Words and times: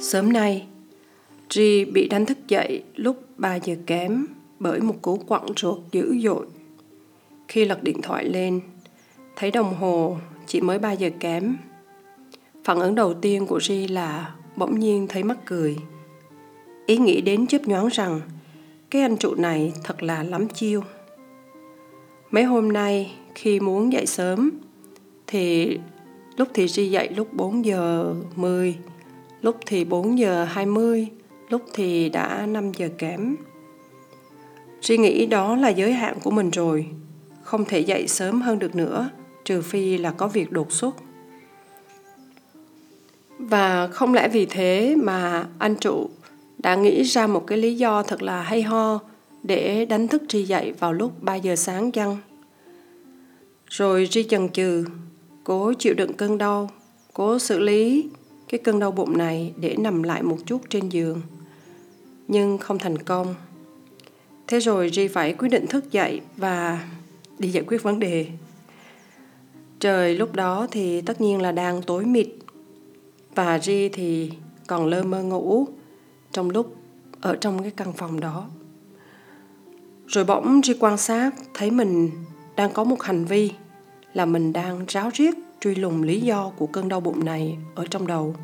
Sớm 0.00 0.32
nay, 0.32 0.66
Tri 1.48 1.84
bị 1.84 2.08
đánh 2.08 2.26
thức 2.26 2.38
dậy 2.48 2.82
lúc 2.96 3.16
3 3.36 3.54
giờ 3.54 3.74
kém 3.86 4.26
bởi 4.58 4.80
một 4.80 4.94
cú 5.02 5.16
quặn 5.16 5.42
ruột 5.56 5.78
dữ 5.92 6.18
dội. 6.18 6.46
Khi 7.48 7.64
lật 7.64 7.82
điện 7.82 8.02
thoại 8.02 8.24
lên, 8.24 8.60
thấy 9.36 9.50
đồng 9.50 9.74
hồ 9.74 10.16
chỉ 10.46 10.60
mới 10.60 10.78
3 10.78 10.92
giờ 10.92 11.10
kém. 11.20 11.56
Phản 12.64 12.80
ứng 12.80 12.94
đầu 12.94 13.14
tiên 13.14 13.46
của 13.46 13.60
Ri 13.60 13.88
là 13.88 14.34
bỗng 14.56 14.78
nhiên 14.78 15.06
thấy 15.08 15.22
mắc 15.22 15.38
cười. 15.44 15.76
Ý 16.86 16.96
nghĩ 16.96 17.20
đến 17.20 17.46
chớp 17.46 17.68
nhoáng 17.68 17.88
rằng 17.88 18.20
cái 18.90 19.02
anh 19.02 19.16
trụ 19.16 19.34
này 19.34 19.72
thật 19.84 20.02
là 20.02 20.22
lắm 20.22 20.48
chiêu. 20.48 20.82
Mấy 22.30 22.44
hôm 22.44 22.72
nay 22.72 23.12
khi 23.34 23.60
muốn 23.60 23.92
dậy 23.92 24.06
sớm 24.06 24.50
thì 25.26 25.78
lúc 26.36 26.48
thì 26.54 26.68
Ri 26.68 26.90
dậy 26.90 27.08
lúc 27.16 27.32
4 27.32 27.64
giờ 27.64 28.14
10 28.36 28.76
lúc 29.42 29.56
thì 29.66 29.84
4 29.84 30.18
giờ 30.18 30.44
20, 30.44 31.08
lúc 31.48 31.62
thì 31.74 32.08
đã 32.08 32.46
5 32.46 32.72
giờ 32.72 32.88
kém. 32.98 33.36
Suy 34.80 34.98
nghĩ 34.98 35.26
đó 35.26 35.56
là 35.56 35.68
giới 35.68 35.92
hạn 35.92 36.18
của 36.22 36.30
mình 36.30 36.50
rồi, 36.50 36.86
không 37.42 37.64
thể 37.64 37.80
dậy 37.80 38.08
sớm 38.08 38.40
hơn 38.40 38.58
được 38.58 38.74
nữa, 38.74 39.10
trừ 39.44 39.62
phi 39.62 39.98
là 39.98 40.10
có 40.10 40.28
việc 40.28 40.52
đột 40.52 40.72
xuất. 40.72 40.96
Và 43.38 43.88
không 43.88 44.14
lẽ 44.14 44.28
vì 44.28 44.46
thế 44.46 44.96
mà 45.02 45.46
anh 45.58 45.76
trụ 45.76 46.10
đã 46.58 46.74
nghĩ 46.74 47.02
ra 47.02 47.26
một 47.26 47.46
cái 47.46 47.58
lý 47.58 47.74
do 47.74 48.02
thật 48.02 48.22
là 48.22 48.42
hay 48.42 48.62
ho 48.62 48.98
để 49.42 49.84
đánh 49.84 50.08
thức 50.08 50.22
Tri 50.28 50.42
dậy 50.42 50.72
vào 50.78 50.92
lúc 50.92 51.22
3 51.22 51.34
giờ 51.34 51.56
sáng 51.56 51.92
chăng? 51.92 52.16
Rồi 53.66 54.08
Tri 54.10 54.22
chần 54.22 54.48
chừ, 54.48 54.84
cố 55.44 55.72
chịu 55.78 55.94
đựng 55.94 56.12
cơn 56.12 56.38
đau, 56.38 56.70
cố 57.12 57.38
xử 57.38 57.58
lý 57.58 58.08
cái 58.48 58.60
cơn 58.64 58.78
đau 58.78 58.90
bụng 58.90 59.18
này 59.18 59.52
để 59.56 59.76
nằm 59.78 60.02
lại 60.02 60.22
một 60.22 60.38
chút 60.46 60.62
trên 60.70 60.88
giường. 60.88 61.20
Nhưng 62.28 62.58
không 62.58 62.78
thành 62.78 62.98
công. 62.98 63.34
Thế 64.46 64.60
rồi 64.60 64.90
Ri 64.90 65.08
phải 65.08 65.32
quyết 65.32 65.48
định 65.48 65.66
thức 65.66 65.92
dậy 65.92 66.20
và 66.36 66.88
đi 67.38 67.48
giải 67.48 67.64
quyết 67.66 67.82
vấn 67.82 67.98
đề. 67.98 68.26
Trời 69.80 70.14
lúc 70.14 70.32
đó 70.32 70.66
thì 70.70 71.00
tất 71.00 71.20
nhiên 71.20 71.42
là 71.42 71.52
đang 71.52 71.82
tối 71.82 72.04
mịt. 72.04 72.28
Và 73.34 73.58
Ri 73.58 73.88
thì 73.88 74.32
còn 74.66 74.86
lơ 74.86 75.02
mơ 75.02 75.22
ngủ 75.22 75.66
trong 76.32 76.50
lúc 76.50 76.76
ở 77.20 77.36
trong 77.36 77.62
cái 77.62 77.70
căn 77.70 77.92
phòng 77.92 78.20
đó. 78.20 78.48
Rồi 80.06 80.24
bỗng 80.24 80.60
Ri 80.64 80.74
quan 80.80 80.98
sát 80.98 81.30
thấy 81.54 81.70
mình 81.70 82.10
đang 82.56 82.72
có 82.72 82.84
một 82.84 83.02
hành 83.02 83.24
vi 83.24 83.52
là 84.12 84.26
mình 84.26 84.52
đang 84.52 84.84
ráo 84.88 85.10
riết 85.14 85.34
truy 85.60 85.74
lùng 85.74 86.02
lý 86.02 86.20
do 86.20 86.52
của 86.56 86.66
cơn 86.66 86.88
đau 86.88 87.00
bụng 87.00 87.24
này 87.24 87.58
ở 87.74 87.86
trong 87.90 88.06
đầu. 88.06 88.34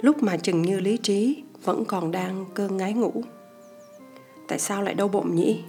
Lúc 0.00 0.22
mà 0.22 0.36
chừng 0.36 0.62
như 0.62 0.80
lý 0.80 0.96
trí 0.96 1.42
vẫn 1.64 1.84
còn 1.84 2.10
đang 2.10 2.44
cơn 2.54 2.76
ngái 2.76 2.92
ngủ. 2.92 3.12
Tại 4.48 4.58
sao 4.58 4.82
lại 4.82 4.94
đau 4.94 5.08
bụng 5.08 5.34
nhỉ? 5.34 5.60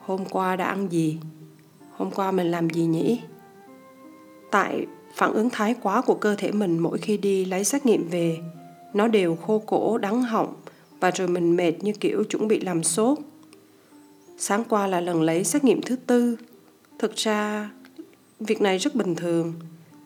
Hôm 0.00 0.24
qua 0.24 0.56
đã 0.56 0.64
ăn 0.64 0.88
gì? 0.92 1.18
Hôm 1.92 2.10
qua 2.10 2.32
mình 2.32 2.50
làm 2.50 2.70
gì 2.70 2.84
nhỉ? 2.84 3.20
Tại 4.50 4.86
phản 5.14 5.32
ứng 5.32 5.50
thái 5.50 5.74
quá 5.82 6.02
của 6.02 6.14
cơ 6.14 6.34
thể 6.34 6.52
mình 6.52 6.78
mỗi 6.78 6.98
khi 6.98 7.16
đi 7.16 7.44
lấy 7.44 7.64
xét 7.64 7.86
nghiệm 7.86 8.08
về, 8.08 8.38
nó 8.94 9.08
đều 9.08 9.36
khô 9.36 9.62
cổ, 9.66 9.98
đắng 9.98 10.22
họng 10.22 10.54
và 11.00 11.10
rồi 11.10 11.28
mình 11.28 11.56
mệt 11.56 11.72
như 11.80 11.92
kiểu 11.92 12.24
chuẩn 12.24 12.48
bị 12.48 12.60
làm 12.60 12.82
sốt. 12.82 13.18
Sáng 14.38 14.64
qua 14.68 14.86
là 14.86 15.00
lần 15.00 15.22
lấy 15.22 15.44
xét 15.44 15.64
nghiệm 15.64 15.82
thứ 15.82 15.96
tư. 15.96 16.36
Thực 16.98 17.16
ra, 17.16 17.70
việc 18.40 18.60
này 18.60 18.78
rất 18.78 18.94
bình 18.94 19.14
thường 19.14 19.54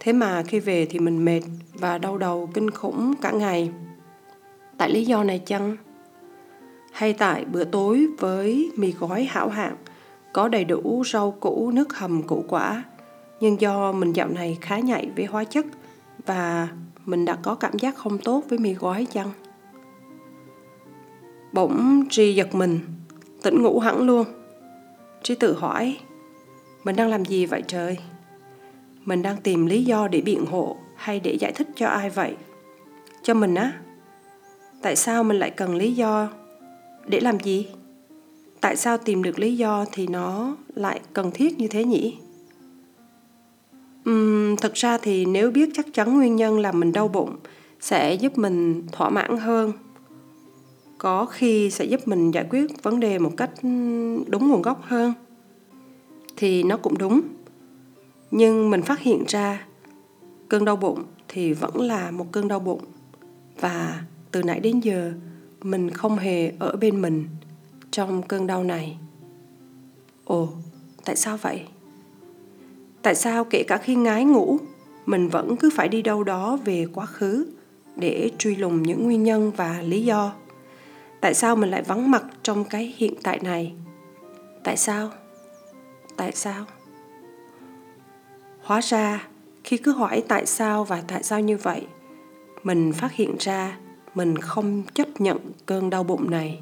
thế 0.05 0.12
mà 0.12 0.42
khi 0.42 0.61
về 0.61 0.86
thì 0.86 0.98
mình 0.98 1.25
mệt 1.25 1.41
và 1.75 1.98
đau 1.98 2.19
đầu, 2.19 2.50
kinh 2.55 2.70
khủng 2.70 3.14
cả 3.20 3.31
ngày. 3.31 3.70
Tại 4.78 4.91
lý 4.91 5.05
do 5.05 5.25
này 5.25 5.39
chăng? 5.39 5.77
Hay 6.92 7.12
tại 7.12 7.44
bữa 7.44 7.64
tối 7.64 8.06
với 8.19 8.70
mì 8.77 8.92
gói 8.92 9.25
hảo 9.25 9.48
hạng, 9.48 9.77
có 10.32 10.49
đầy 10.49 10.65
đủ 10.65 11.03
rau 11.12 11.31
củ, 11.31 11.71
nước 11.71 11.97
hầm 11.97 12.22
củ 12.22 12.44
quả. 12.49 12.82
Nhưng 13.41 13.60
do 13.60 13.93
mình 13.93 14.12
dạo 14.12 14.28
này 14.28 14.59
khá 14.60 14.78
nhạy 14.78 15.10
với 15.16 15.25
hóa 15.25 15.44
chất 15.44 15.66
và 16.26 16.69
mình 17.05 17.25
đã 17.25 17.37
có 17.43 17.55
cảm 17.55 17.78
giác 17.78 17.97
không 17.97 18.19
tốt 18.19 18.44
với 18.49 18.59
mì 18.59 18.75
gói 18.75 19.06
chăng? 19.12 19.31
Bỗng 21.53 22.05
tri 22.10 22.34
giật 22.34 22.55
mình, 22.55 22.81
tỉnh 23.43 23.62
ngủ 23.62 23.78
hẳn 23.78 24.03
luôn. 24.03 24.25
Tri 25.22 25.34
tự 25.34 25.55
hỏi, 25.55 25.99
mình 26.84 26.97
đang 26.97 27.09
làm 27.09 27.25
gì 27.25 27.47
vậy 27.47 27.62
trời? 27.66 27.99
Mình 29.04 29.22
đang 29.22 29.36
tìm 29.42 29.66
lý 29.66 29.84
do 29.84 30.08
để 30.08 30.20
biện 30.20 30.46
hộ 30.46 30.76
hay 30.96 31.20
để 31.20 31.34
giải 31.40 31.52
thích 31.52 31.68
cho 31.76 31.86
ai 31.86 32.10
vậy? 32.10 32.36
Cho 33.22 33.34
mình 33.34 33.54
á. 33.54 33.72
Tại 34.82 34.96
sao 34.96 35.24
mình 35.24 35.38
lại 35.38 35.50
cần 35.50 35.74
lý 35.74 35.92
do? 35.92 36.28
Để 37.06 37.20
làm 37.20 37.40
gì? 37.40 37.66
Tại 38.60 38.76
sao 38.76 38.98
tìm 38.98 39.22
được 39.22 39.38
lý 39.38 39.56
do 39.56 39.84
thì 39.92 40.06
nó 40.06 40.56
lại 40.74 41.00
cần 41.12 41.30
thiết 41.30 41.58
như 41.58 41.68
thế 41.68 41.84
nhỉ? 41.84 42.16
Uhm, 44.10 44.56
thực 44.56 44.74
ra 44.74 44.98
thì 44.98 45.24
nếu 45.24 45.50
biết 45.50 45.69
chắc 45.74 45.86
chắn 45.92 46.16
nguyên 46.16 46.36
nhân 46.36 46.58
làm 46.58 46.80
mình 46.80 46.92
đau 46.92 47.08
bụng 47.08 47.36
sẽ 47.80 48.14
giúp 48.14 48.38
mình 48.38 48.86
thỏa 48.92 49.10
mãn 49.10 49.36
hơn. 49.38 49.72
Có 50.98 51.24
khi 51.24 51.70
sẽ 51.70 51.84
giúp 51.84 52.08
mình 52.08 52.30
giải 52.30 52.46
quyết 52.50 52.82
vấn 52.82 53.00
đề 53.00 53.19
một 53.19 53.32
cách 53.36 53.50
đúng 54.26 54.48
nguồn 54.48 54.62
gốc 54.62 54.82
hơn. 54.82 55.12
Thì 56.36 56.62
nó 56.62 56.76
cũng 56.76 56.98
đúng 56.98 57.20
nhưng 58.32 58.70
mình 58.70 58.82
phát 58.82 59.00
hiện 59.00 59.25
ra, 59.28 59.66
cơn 60.48 60.65
đau 60.65 60.76
bụng 60.76 61.03
thì 61.28 61.53
vẫn 61.53 61.81
là 61.81 62.10
một 62.10 62.26
cơn 62.32 62.48
đau 62.48 62.60
bụng. 62.60 62.84
Và 63.60 64.03
từ 64.31 64.43
nãy 64.43 64.60
đến 64.60 64.81
giờ, 64.81 65.12
mình 65.62 65.91
không 65.91 66.16
hề 66.16 66.53
ở 66.59 66.76
bên 66.76 67.03
mình 67.03 67.28
trong 67.91 68.22
cơn 68.22 68.47
đau 68.47 68.65
này. 68.65 68.97
Ồ, 70.25 70.48
tại 71.04 71.16
sao 71.16 71.37
vậy? 71.37 71.62
Tại 73.03 73.15
sao 73.15 73.44
kể 73.44 73.62
cả 73.62 73.76
khi 73.76 73.94
ngái 73.94 74.25
ngủ, 74.25 74.59
mình 75.06 75.28
vẫn 75.28 75.56
cứ 75.56 75.70
phải 75.75 75.88
đi 75.88 76.03
đâu 76.03 76.25
đó 76.25 76.59
về 76.64 76.87
quá 76.94 77.06
khứ 77.06 77.47
để 77.97 78.31
truy 78.38 78.56
lùng 78.56 78.82
những 78.82 79.04
nguyên 79.04 79.22
nhân 79.22 79.50
và 79.56 79.82
lý 79.82 80.04
do? 80.04 80.32
Tại 81.20 81.34
sao 81.34 81.56
mình 81.56 81.70
lại 81.70 81.82
vắng 81.82 82.10
mặt 82.10 82.25
trong 82.43 82.64
cái 82.64 82.94
hiện 82.97 83.14
tại 83.22 83.41
này? 83.43 83.72
Tại 84.64 84.76
sao? 84.76 85.10
Tại 86.16 86.32
sao? 86.32 86.64
Hóa 88.62 88.81
ra, 88.81 89.28
khi 89.65 89.77
cứ 89.77 89.93
hỏi 89.93 90.23
tại 90.28 90.47
sao 90.47 90.84
và 90.84 91.03
tại 91.09 91.23
sao 91.23 91.41
như 91.41 91.56
vậy, 91.56 91.87
mình 92.62 92.93
phát 92.93 93.12
hiện 93.12 93.37
ra 93.39 93.78
mình 94.15 94.37
không 94.37 94.83
chấp 94.95 95.21
nhận 95.21 95.39
cơn 95.67 95.91
đau 95.91 96.05
bụng 96.05 96.31
này. 96.31 96.61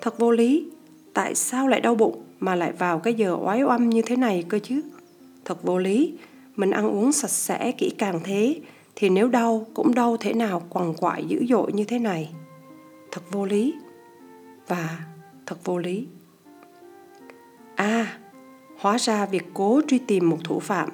Thật 0.00 0.18
vô 0.18 0.30
lý, 0.30 0.70
tại 1.14 1.34
sao 1.34 1.68
lại 1.68 1.80
đau 1.80 1.94
bụng 1.94 2.22
mà 2.40 2.54
lại 2.54 2.72
vào 2.72 2.98
cái 2.98 3.14
giờ 3.14 3.36
oái 3.40 3.62
oăm 3.62 3.90
như 3.90 4.02
thế 4.02 4.16
này 4.16 4.44
cơ 4.48 4.58
chứ? 4.58 4.80
Thật 5.44 5.62
vô 5.62 5.78
lý, 5.78 6.14
mình 6.56 6.70
ăn 6.70 6.86
uống 6.86 7.12
sạch 7.12 7.30
sẽ 7.30 7.72
kỹ 7.72 7.90
càng 7.98 8.20
thế 8.24 8.60
thì 8.96 9.08
nếu 9.08 9.28
đau 9.28 9.66
cũng 9.74 9.94
đau 9.94 10.16
thế 10.20 10.32
nào 10.32 10.62
quằn 10.70 10.94
quại 10.94 11.24
dữ 11.24 11.46
dội 11.48 11.72
như 11.72 11.84
thế 11.84 11.98
này? 11.98 12.30
Thật 13.10 13.22
vô 13.30 13.44
lý 13.44 13.74
và 14.68 14.98
thật 15.46 15.56
vô 15.64 15.78
lý. 15.78 16.06
À 17.76 18.18
hóa 18.78 18.98
ra 18.98 19.26
việc 19.26 19.44
cố 19.54 19.80
truy 19.88 19.98
tìm 19.98 20.30
một 20.30 20.38
thủ 20.44 20.60
phạm 20.60 20.88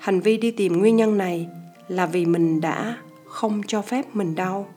hành 0.00 0.20
vi 0.20 0.36
đi 0.36 0.50
tìm 0.50 0.78
nguyên 0.78 0.96
nhân 0.96 1.18
này 1.18 1.48
là 1.88 2.06
vì 2.06 2.26
mình 2.26 2.60
đã 2.60 2.96
không 3.26 3.60
cho 3.66 3.82
phép 3.82 4.16
mình 4.16 4.34
đau 4.34 4.68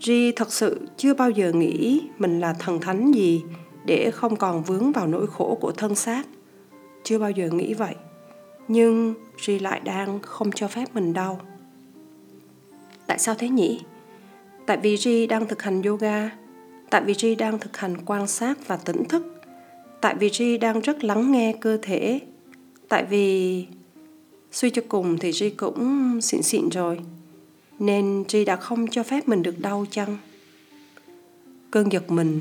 Ri 0.00 0.32
thật 0.32 0.52
sự 0.52 0.80
chưa 0.96 1.14
bao 1.14 1.30
giờ 1.30 1.52
nghĩ 1.52 2.00
mình 2.18 2.40
là 2.40 2.52
thần 2.52 2.80
thánh 2.80 3.12
gì 3.12 3.42
để 3.84 4.10
không 4.10 4.36
còn 4.36 4.62
vướng 4.62 4.92
vào 4.92 5.06
nỗi 5.06 5.26
khổ 5.26 5.58
của 5.60 5.72
thân 5.72 5.94
xác. 5.94 6.26
Chưa 7.04 7.18
bao 7.18 7.30
giờ 7.30 7.50
nghĩ 7.50 7.74
vậy. 7.74 7.94
Nhưng 8.68 9.14
Ri 9.46 9.58
lại 9.58 9.80
đang 9.84 10.20
không 10.22 10.52
cho 10.52 10.68
phép 10.68 10.84
mình 10.94 11.12
đau. 11.12 11.40
Tại 13.06 13.18
sao 13.18 13.34
thế 13.38 13.48
nhỉ? 13.48 13.80
Tại 14.66 14.76
vì 14.76 14.96
Ri 14.96 15.26
đang 15.26 15.46
thực 15.46 15.62
hành 15.62 15.82
yoga, 15.82 16.30
tại 16.90 17.02
vì 17.04 17.14
Ri 17.14 17.34
đang 17.34 17.58
thực 17.58 17.76
hành 17.76 17.96
quan 18.04 18.26
sát 18.26 18.66
và 18.66 18.76
tỉnh 18.76 19.04
thức, 19.04 19.42
tại 20.00 20.14
vì 20.14 20.30
Ri 20.30 20.58
đang 20.58 20.80
rất 20.80 21.04
lắng 21.04 21.32
nghe 21.32 21.54
cơ 21.60 21.78
thể, 21.82 22.20
tại 22.88 23.04
vì 23.04 23.66
suy 24.52 24.70
cho 24.70 24.82
cùng 24.88 25.18
thì 25.18 25.32
Ri 25.32 25.50
cũng 25.50 26.20
xịn 26.20 26.42
xịn 26.42 26.68
rồi 26.68 26.98
nên 27.78 28.24
Ri 28.28 28.44
đã 28.44 28.56
không 28.56 28.86
cho 28.86 29.02
phép 29.02 29.28
mình 29.28 29.42
được 29.42 29.58
đau 29.58 29.86
chăng? 29.90 30.16
Cơn 31.70 31.92
giật 31.92 32.10
mình, 32.10 32.40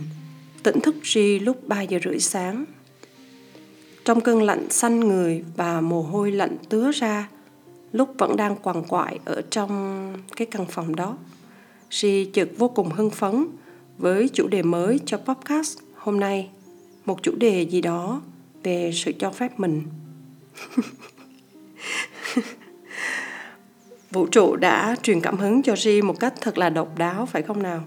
tỉnh 0.63 0.79
thức 0.79 0.95
Ri 1.03 1.39
lúc 1.39 1.67
3 1.67 1.81
giờ 1.81 1.99
rưỡi 2.03 2.19
sáng. 2.19 2.65
Trong 4.05 4.21
cơn 4.21 4.41
lạnh 4.41 4.69
xanh 4.69 4.99
người 4.99 5.43
và 5.55 5.81
mồ 5.81 6.01
hôi 6.01 6.31
lạnh 6.31 6.57
tứa 6.69 6.91
ra, 6.91 7.29
lúc 7.91 8.09
vẫn 8.17 8.37
đang 8.37 8.55
quằn 8.55 8.83
quại 8.83 9.19
ở 9.25 9.41
trong 9.49 10.13
cái 10.35 10.47
căn 10.51 10.65
phòng 10.69 10.95
đó. 10.95 11.17
Ri 11.91 12.25
chợt 12.25 12.49
vô 12.57 12.67
cùng 12.67 12.89
hưng 12.89 13.09
phấn 13.09 13.47
với 13.97 14.29
chủ 14.33 14.47
đề 14.47 14.61
mới 14.61 14.99
cho 15.05 15.17
podcast 15.17 15.79
hôm 15.95 16.19
nay. 16.19 16.49
Một 17.05 17.23
chủ 17.23 17.35
đề 17.35 17.61
gì 17.61 17.81
đó 17.81 18.21
về 18.63 18.91
sự 18.93 19.11
cho 19.19 19.31
phép 19.31 19.59
mình. 19.59 19.83
vũ 24.11 24.27
trụ 24.27 24.55
đã 24.55 24.95
truyền 25.03 25.21
cảm 25.21 25.37
hứng 25.37 25.63
cho 25.63 25.75
Ri 25.75 26.01
một 26.01 26.19
cách 26.19 26.33
thật 26.41 26.57
là 26.57 26.69
độc 26.69 26.97
đáo 26.97 27.25
phải 27.25 27.41
không 27.41 27.63
nào? 27.63 27.83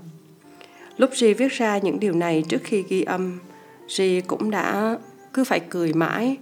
Lúc 0.97 1.11
Ri 1.14 1.35
viết 1.35 1.52
ra 1.52 1.79
những 1.79 2.00
điều 2.00 2.12
này 2.12 2.44
trước 2.49 2.61
khi 2.64 2.85
ghi 2.88 3.02
âm, 3.02 3.38
Ri 3.88 4.20
cũng 4.20 4.50
đã 4.50 4.99
cứ 5.32 5.44
phải 5.44 5.61
cười 5.61 5.93
mãi. 5.93 6.37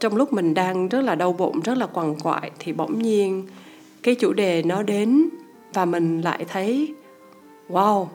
Trong 0.00 0.16
lúc 0.16 0.32
mình 0.32 0.54
đang 0.54 0.88
rất 0.88 1.00
là 1.00 1.14
đau 1.14 1.32
bụng, 1.32 1.60
rất 1.60 1.78
là 1.78 1.86
quằn 1.86 2.14
quại 2.22 2.50
thì 2.58 2.72
bỗng 2.72 3.02
nhiên 3.02 3.46
cái 4.02 4.14
chủ 4.14 4.32
đề 4.32 4.62
nó 4.62 4.82
đến 4.82 5.28
và 5.74 5.84
mình 5.84 6.20
lại 6.20 6.44
thấy 6.48 6.94
wow, 7.68 8.06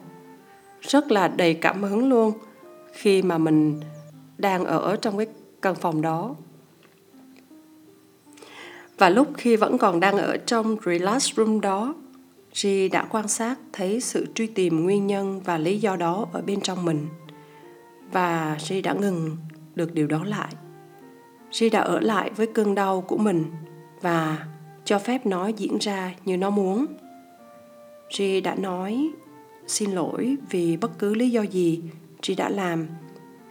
rất 0.82 1.12
là 1.12 1.28
đầy 1.28 1.54
cảm 1.54 1.84
hứng 1.84 2.10
luôn 2.10 2.34
khi 2.94 3.22
mà 3.22 3.38
mình 3.38 3.82
đang 4.38 4.66
ở 4.66 4.96
trong 5.02 5.18
cái 5.18 5.28
căn 5.62 5.76
phòng 5.76 6.02
đó 6.02 6.36
và 8.98 9.10
lúc 9.10 9.28
khi 9.38 9.56
vẫn 9.56 9.78
còn 9.78 10.00
đang 10.00 10.18
ở 10.18 10.38
trong 10.38 10.78
relax 10.86 11.34
room 11.34 11.62
đó 11.62 11.96
Ji 12.54 12.90
đã 12.92 13.06
quan 13.10 13.28
sát, 13.28 13.56
thấy 13.74 14.02
sự 14.02 14.28
truy 14.36 14.48
tìm 14.48 14.84
nguyên 14.84 15.08
nhân 15.08 15.42
và 15.46 15.58
lý 15.58 15.80
do 15.80 15.96
đó 15.96 16.28
ở 16.34 16.42
bên 16.42 16.62
trong 16.62 16.86
mình. 16.86 17.08
Và 18.12 18.58
Ji 18.60 18.82
đã 18.84 18.94
ngừng 18.94 19.38
được 19.76 19.94
điều 19.94 20.08
đó 20.08 20.24
lại. 20.24 20.54
Ji 21.52 21.70
đã 21.72 21.80
ở 21.80 22.00
lại 22.00 22.32
với 22.36 22.48
cơn 22.48 22.76
đau 22.76 23.02
của 23.02 23.18
mình 23.18 23.46
và 24.02 24.48
cho 24.86 25.00
phép 25.00 25.26
nó 25.26 25.48
diễn 25.48 25.78
ra 25.78 26.14
như 26.26 26.38
nó 26.38 26.50
muốn. 26.50 26.86
Ji 28.10 28.42
đã 28.44 28.56
nói, 28.56 29.12
xin 29.68 29.92
lỗi 29.92 30.36
vì 30.50 30.78
bất 30.78 31.00
cứ 31.00 31.14
lý 31.14 31.30
do 31.30 31.42
gì 31.42 31.82
Ji 32.22 32.36
đã 32.38 32.50
làm 32.50 32.88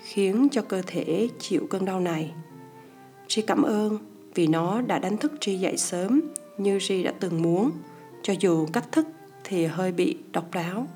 khiến 0.05 0.49
cho 0.53 0.63
cơ 0.63 0.83
thể 0.87 1.29
chịu 1.39 1.67
cơn 1.71 1.85
đau 1.85 2.01
này. 2.01 2.33
Ji 3.29 3.43
cảm 3.47 3.63
ơn 3.63 4.12
vì 4.35 4.47
nó 4.47 4.81
đã 4.81 4.99
đánh 4.99 5.17
thức 5.17 5.33
Tri 5.41 5.59
dậy 5.59 5.77
sớm 5.77 6.21
như 6.59 6.79
Tri 6.81 7.03
đã 7.03 7.13
từng 7.21 7.43
muốn, 7.43 7.71
cho 8.23 8.35
dù 8.41 8.67
cách 8.73 8.93
thức 8.93 9.07
thì 9.45 9.67
hơi 9.67 9.93
bị 9.93 10.17
độc 10.33 10.51
đáo. 10.51 10.87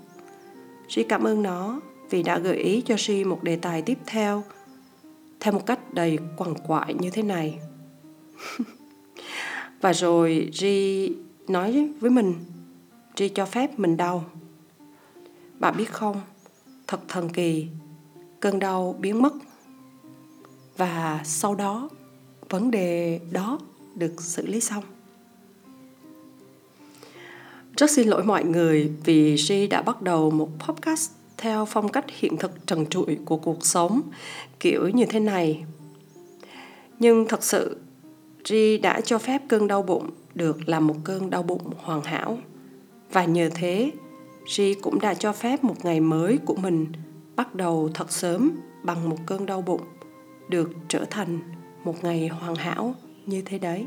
Tri 0.88 1.02
cảm 1.02 1.24
ơn 1.24 1.42
nó 1.42 1.80
vì 2.10 2.22
đã 2.22 2.38
gợi 2.38 2.56
ý 2.56 2.80
cho 2.80 2.96
Tri 2.96 3.24
một 3.24 3.42
đề 3.42 3.56
tài 3.56 3.82
tiếp 3.82 3.98
theo 4.06 4.44
theo 5.40 5.52
một 5.52 5.66
cách 5.66 5.94
đầy 5.94 6.18
quằn 6.36 6.54
quại 6.66 6.94
như 6.94 7.10
thế 7.10 7.22
này. 7.22 7.58
Và 9.80 9.92
rồi 9.92 10.50
Ri 10.52 11.12
nói 11.48 11.88
với 12.00 12.10
mình, 12.10 12.34
Ri 13.16 13.28
cho 13.28 13.46
phép 13.46 13.78
mình 13.78 13.96
đau. 13.96 14.24
Bạn 15.58 15.74
biết 15.76 15.92
không, 15.92 16.20
thật 16.86 17.00
thần 17.08 17.28
kỳ, 17.28 17.66
cơn 18.40 18.58
đau 18.58 18.96
biến 19.00 19.22
mất. 19.22 19.32
Và 20.76 21.20
sau 21.24 21.54
đó 21.54 21.88
vấn 22.48 22.70
đề 22.70 23.20
đó 23.30 23.58
được 23.94 24.22
xử 24.22 24.46
lý 24.46 24.60
xong 24.60 24.84
rất 27.76 27.90
xin 27.90 28.08
lỗi 28.08 28.24
mọi 28.24 28.44
người 28.44 28.92
vì 29.04 29.36
G 29.36 29.52
đã 29.70 29.82
bắt 29.82 30.02
đầu 30.02 30.30
một 30.30 30.48
podcast 30.58 31.10
theo 31.36 31.64
phong 31.64 31.88
cách 31.88 32.04
hiện 32.08 32.36
thực 32.36 32.66
trần 32.66 32.86
trụi 32.86 33.18
của 33.24 33.36
cuộc 33.36 33.66
sống 33.66 34.02
kiểu 34.60 34.88
như 34.88 35.04
thế 35.04 35.20
này. 35.20 35.64
Nhưng 36.98 37.28
thật 37.28 37.44
sự, 37.44 37.76
G 38.48 38.54
đã 38.82 39.00
cho 39.00 39.18
phép 39.18 39.42
cơn 39.48 39.68
đau 39.68 39.82
bụng 39.82 40.10
được 40.34 40.68
là 40.68 40.80
một 40.80 40.94
cơn 41.04 41.30
đau 41.30 41.42
bụng 41.42 41.70
hoàn 41.76 42.02
hảo. 42.02 42.38
Và 43.12 43.24
nhờ 43.24 43.50
thế, 43.54 43.90
G 44.56 44.62
cũng 44.82 45.00
đã 45.00 45.14
cho 45.14 45.32
phép 45.32 45.64
một 45.64 45.84
ngày 45.84 46.00
mới 46.00 46.38
của 46.44 46.54
mình 46.54 46.86
bắt 47.36 47.54
đầu 47.54 47.90
thật 47.94 48.12
sớm 48.12 48.50
bằng 48.82 49.08
một 49.08 49.18
cơn 49.26 49.46
đau 49.46 49.62
bụng 49.62 49.82
được 50.48 50.70
trở 50.88 51.04
thành 51.10 51.38
một 51.86 52.04
ngày 52.04 52.28
hoàn 52.28 52.54
hảo 52.54 52.94
như 53.26 53.42
thế 53.42 53.58
đấy. 53.58 53.86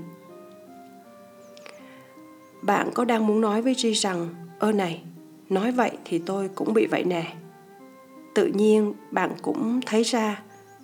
Bạn 2.61 2.89
có 2.93 3.05
đang 3.05 3.27
muốn 3.27 3.41
nói 3.41 3.61
với 3.61 3.73
G 3.73 3.85
rằng, 3.95 4.29
ơ 4.59 4.71
này, 4.71 5.03
nói 5.49 5.71
vậy 5.71 5.91
thì 6.05 6.19
tôi 6.25 6.49
cũng 6.55 6.73
bị 6.73 6.85
vậy 6.85 7.03
nè. 7.03 7.35
Tự 8.35 8.45
nhiên 8.45 8.93
bạn 9.11 9.31
cũng 9.41 9.79
thấy 9.85 10.03
ra 10.03 10.41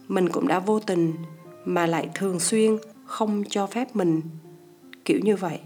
mình 0.08 0.30
cũng 0.30 0.48
đã 0.48 0.60
vô 0.60 0.80
tình 0.80 1.14
mà 1.66 1.86
lại 1.86 2.10
thường 2.16 2.40
xuyên 2.40 2.78
không 3.06 3.44
cho 3.50 3.68
phép 3.68 3.96
mình, 3.96 4.22
kiểu 5.06 5.20
như 5.24 5.36
vậy. 5.36 5.60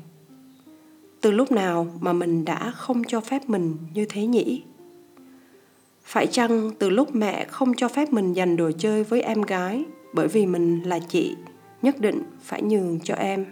Từ 1.22 1.31
lúc 1.31 1.51
nào 1.51 1.88
mà 2.00 2.13
mình 2.13 2.46
đã 2.46 2.72
không 2.75 3.04
cho 3.04 3.22
phép 3.22 3.50
mình 3.50 3.78
như 3.94 4.06
thế 4.10 4.25
nhỉ? 4.25 4.63
Phải 6.04 6.28
chăng 6.28 6.72
từ 6.80 6.90
lúc 6.90 7.16
mẹ 7.16 7.46
không 7.46 7.74
cho 7.78 7.88
phép 7.88 8.13
mình 8.13 8.34
dành 8.34 8.57
đồ 8.57 8.72
chơi 8.78 9.04
với 9.04 9.22
em 9.22 9.42
gái 9.42 9.86
bởi 10.13 10.27
vì 10.27 10.45
mình 10.45 10.83
là 10.83 11.00
chị, 11.00 11.35
nhất 11.81 12.00
định 12.00 12.23
phải 12.41 12.61
nhường 12.61 13.00
cho 13.00 13.15
em. 13.15 13.45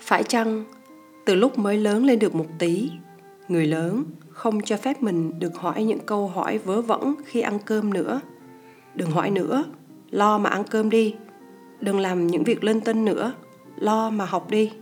Phải 0.00 0.22
chăng 0.22 0.64
từ 1.24 1.34
lúc 1.34 1.58
mới 1.58 1.76
lớn 1.76 2.04
lên 2.04 2.18
được 2.18 2.34
một 2.34 2.46
tí, 2.58 2.90
người 3.48 3.66
lớn 3.66 4.04
không 4.28 4.60
cho 4.60 4.76
phép 4.76 5.02
mình 5.02 5.38
được 5.38 5.56
hỏi 5.56 5.84
những 5.84 6.00
câu 6.06 6.28
hỏi 6.28 6.58
vớ 6.58 6.82
vẩn 6.82 7.14
khi 7.24 7.40
ăn 7.40 7.58
cơm 7.64 7.92
nữa? 7.92 8.20
Đừng 8.94 9.10
hỏi 9.10 9.30
nữa, 9.30 9.64
lo 10.10 10.38
mà 10.38 10.50
ăn 10.50 10.64
cơm 10.70 10.90
đi. 10.90 11.14
Đừng 11.80 12.00
làm 12.00 12.26
những 12.26 12.44
việc 12.44 12.64
linh 12.64 12.80
tinh 12.80 13.04
nữa, 13.04 13.32
lo 13.76 14.10
mà 14.10 14.24
học 14.24 14.50
đi. 14.50 14.72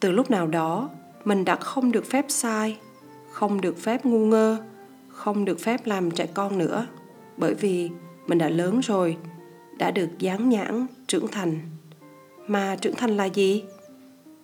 Từ 0.00 0.10
lúc 0.10 0.30
nào 0.30 0.46
đó, 0.46 0.90
mình 1.24 1.44
đã 1.44 1.56
không 1.56 1.92
được 1.92 2.06
phép 2.06 2.24
sai, 2.28 2.78
không 3.32 3.60
được 3.60 3.78
phép 3.78 4.04
ngu 4.04 4.26
ngơ, 4.26 4.56
không 5.08 5.44
được 5.44 5.60
phép 5.60 5.86
làm 5.86 6.10
trẻ 6.10 6.26
con 6.34 6.58
nữa, 6.58 6.86
bởi 7.36 7.54
vì 7.54 7.90
mình 8.28 8.38
đã 8.38 8.48
lớn 8.48 8.80
rồi, 8.80 9.16
đã 9.78 9.90
được 9.90 10.08
dán 10.18 10.48
nhãn, 10.48 10.86
trưởng 11.06 11.28
thành. 11.28 11.60
Mà 12.46 12.76
trưởng 12.76 12.94
thành 12.94 13.16
là 13.16 13.24
gì? 13.24 13.62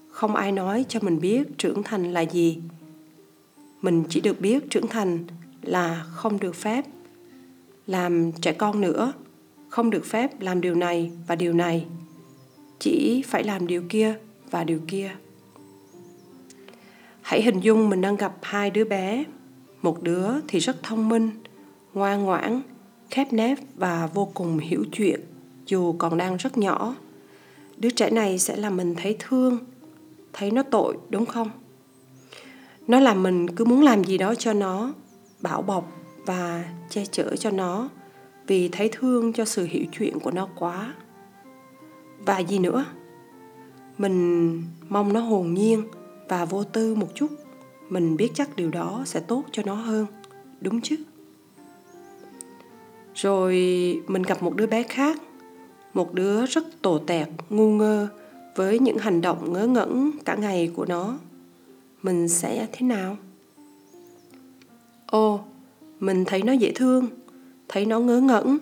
Không 0.09 0.35
ai 0.35 0.53
nói 0.53 0.85
cho 0.89 1.01
mình 1.03 1.21
biết 1.21 1.59
trưởng 1.59 1.83
thành 1.83 2.13
là 2.13 2.21
gì. 2.21 2.59
Mình 3.83 4.05
chỉ 4.09 4.21
được 4.21 4.41
biết 4.41 4.71
trưởng 4.71 4.87
thành 4.87 5.25
là 5.63 6.05
không 6.11 6.41
được 6.41 6.55
phép 6.55 6.85
làm 7.87 8.33
trẻ 8.33 8.53
con 8.53 8.81
nữa. 8.81 9.13
Không 9.69 9.91
được 9.91 10.05
phép 10.07 10.41
làm 10.41 10.61
điều 10.61 10.75
này 10.75 11.11
và 11.27 11.37
điều 11.37 11.53
này. 11.53 11.87
Chỉ 12.79 13.23
phải 13.27 13.45
làm 13.45 13.67
điều 13.67 13.83
kia 13.89 14.15
và 14.51 14.65
điều 14.65 14.81
kia. 14.89 15.11
Hãy 17.23 17.43
hình 17.43 17.61
dung 17.61 17.89
mình 17.89 18.01
đang 18.01 18.17
gặp 18.17 18.35
hai 18.43 18.71
đứa 18.71 18.85
bé. 18.85 19.25
Một 19.83 20.03
đứa 20.03 20.29
thì 20.49 20.59
rất 20.59 20.83
thông 20.83 21.09
minh, 21.09 21.31
ngoan 21.95 22.25
ngoãn 22.25 22.63
khép 23.15 23.33
nép 23.33 23.59
và 23.75 24.09
vô 24.15 24.29
cùng 24.35 24.59
hiểu 24.59 24.85
chuyện, 24.93 25.21
dù 25.67 25.93
còn 25.93 26.19
đang 26.19 26.37
rất 26.37 26.59
nhỏ. 26.59 26.95
Đứa 27.77 27.91
trẻ 27.91 28.11
này 28.11 28.39
sẽ 28.39 28.57
làm 28.57 28.77
mình 28.77 28.95
thấy 28.95 29.17
thương, 29.19 29.59
thấy 30.33 30.51
nó 30.51 30.63
tội, 30.63 30.97
đúng 31.11 31.27
không? 31.27 31.51
Nó 32.87 33.01
làm 33.01 33.23
mình 33.23 33.51
cứ 33.51 33.65
muốn 33.65 33.83
làm 33.83 34.05
gì 34.05 34.19
đó 34.19 34.35
cho 34.35 34.53
nó, 34.53 34.93
bảo 35.41 35.63
bọc 35.63 35.93
và 36.27 36.65
che 36.91 37.05
chở 37.05 37.37
cho 37.37 37.51
nó 37.51 37.89
vì 38.47 38.69
thấy 38.69 38.89
thương 38.93 39.33
cho 39.33 39.45
sự 39.45 39.67
hiểu 39.71 39.85
chuyện 39.93 40.21
của 40.21 40.31
nó 40.31 40.49
quá. 40.57 40.95
Và 42.19 42.39
gì 42.39 42.59
nữa? 42.59 42.85
Mình 43.99 44.63
mong 44.89 45.13
nó 45.13 45.21
hồn 45.21 45.55
nhiên 45.55 45.85
và 46.29 46.45
vô 46.45 46.65
tư 46.65 46.95
một 46.95 47.09
chút. 47.15 47.29
Mình 47.89 48.17
biết 48.17 48.31
chắc 48.35 48.57
điều 48.57 48.71
đó 48.71 49.03
sẽ 49.07 49.21
tốt 49.21 49.45
cho 49.53 49.63
nó 49.67 49.75
hơn, 49.75 50.07
đúng 50.61 50.81
chứ? 50.81 50.97
Rồi 53.15 53.55
mình 54.07 54.23
gặp 54.23 54.43
một 54.43 54.57
đứa 54.57 54.67
bé 54.67 54.83
khác, 54.83 55.21
một 55.95 56.15
đứa 56.15 56.47
rất 56.47 56.83
tổ 56.83 56.99
tẹt, 56.99 57.29
ngu 57.51 57.71
ngơ 57.71 58.09
với 58.57 58.79
những 58.79 58.99
hành 58.99 59.21
động 59.21 59.53
ngớ 59.53 59.67
ngẩn 59.67 60.11
cả 60.25 60.35
ngày 60.35 60.71
của 60.77 60.85
nó. 60.85 61.19
Mình 62.03 62.29
sẽ 62.29 62.67
thế 62.73 62.87
nào? 62.87 63.17
Ô 65.07 65.41
mình 66.01 66.25
thấy 66.25 66.43
nó 66.43 66.53
dễ 66.53 66.73
thương, 66.75 67.07
thấy 67.69 67.87
nó 67.87 68.01
ngớ 68.01 68.21
ngẩn, 68.21 68.59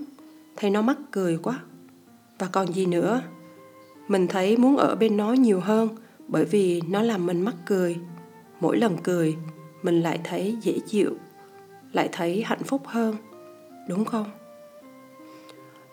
thấy 0.56 0.71
nó 0.71 0.82
mắc 0.82 0.97
cười 1.11 1.38
quá. 1.42 1.61
Và 2.38 2.49
còn 2.52 2.73
gì 2.73 2.87
nữa, 2.87 3.23
mình 4.09 4.26
thấy 4.26 4.56
muốn 4.56 4.76
ở 4.76 4.94
bên 4.94 5.16
nó 5.16 5.32
nhiều 5.32 5.61
hơn 5.61 5.88
bởi 6.28 6.44
vì 6.44 6.82
nó 6.88 7.02
làm 7.02 7.26
mình 7.26 7.40
mắc 7.40 7.54
cười. 7.66 7.97
Mỗi 8.61 8.76
lần 8.76 8.97
cười, 9.02 9.37
mình 9.82 10.00
lại 10.00 10.21
thấy 10.25 10.56
dễ 10.62 10.78
chịu, 10.87 11.11
lại 11.92 12.09
thấy 12.12 12.42
hạnh 12.42 12.62
phúc 12.64 12.82
hơn, 12.87 13.16
đúng 13.88 14.04
không? 14.04 14.26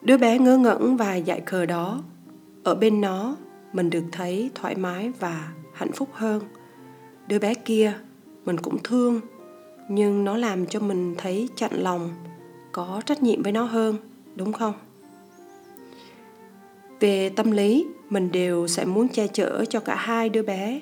Đứa 0.02 0.18
bé 0.18 0.40
ngớ 0.40 0.58
ngẩn 0.58 0.98
và 0.98 1.16
dại 1.16 1.42
khờ 1.46 1.66
đó. 1.66 2.04
Ở 2.64 2.76
bên 2.76 3.02
nó, 3.02 3.36
mình 3.74 3.90
được 3.90 4.04
thấy 4.12 4.50
thoải 4.56 4.76
mái 4.76 5.12
và 5.20 5.52
hạnh 5.74 5.92
phúc 5.92 6.10
hơn. 6.14 6.44
Đứa 7.28 7.40
bé 7.40 7.54
kia, 7.54 7.94
mình 8.46 8.58
cũng 8.58 8.78
thương, 8.84 9.22
nhưng 9.90 10.26
nó 10.26 10.38
làm 10.38 10.66
cho 10.66 10.80
mình 10.80 11.16
thấy 11.18 11.50
chạnh 11.56 11.74
lòng, 11.74 12.10
có 12.72 13.02
trách 13.06 13.24
nhiệm 13.24 13.44
với 13.44 13.52
nó 13.52 13.64
hơn, 13.64 13.96
đúng 14.36 14.54
không? 14.54 14.74
Về 17.00 17.30
tâm 17.30 17.52
lý, 17.52 17.86
mình 18.10 18.32
đều 18.32 18.68
sẽ 18.68 18.86
muốn 18.86 19.08
che 19.08 19.28
chở 19.28 19.66
cho 19.70 19.80
cả 19.80 19.96
hai 19.96 20.30
đứa 20.30 20.44
bé. 20.44 20.82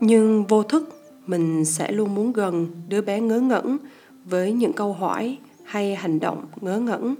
Nhưng 0.00 0.46
vô 0.46 0.62
thức, 0.62 1.02
mình 1.26 1.64
sẽ 1.64 1.92
luôn 1.92 2.14
muốn 2.14 2.32
gần 2.32 2.66
đứa 2.88 3.00
bé 3.00 3.20
ngớ 3.20 3.40
ngẩn 3.40 3.78
với 4.24 4.52
những 4.52 4.72
câu 4.72 4.92
hỏi 4.92 5.38
hay 5.64 5.94
hành 5.94 6.20
động 6.20 6.46
ngớ 6.60 6.78
ngẩn 6.78 7.14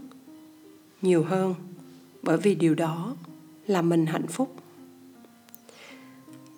nhiều 1.02 1.22
hơn 1.22 1.54
bởi 2.22 2.36
vì 2.36 2.54
điều 2.54 2.74
đó 2.74 3.16
là 3.66 3.82
mình 3.82 4.06
hạnh 4.06 4.26
phúc. 4.26 4.56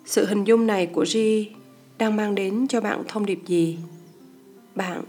Sự 0.05 0.27
hình 0.27 0.45
dung 0.45 0.67
này 0.67 0.87
của 0.87 1.05
Ri 1.05 1.51
đang 1.99 2.17
mang 2.17 2.35
đến 2.35 2.67
cho 2.69 2.81
bạn 2.81 3.03
thông 3.09 3.27
điệp 3.27 3.41
gì? 3.47 3.79
Bạn 4.75 5.03